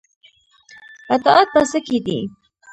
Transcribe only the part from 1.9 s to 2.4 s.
دی؟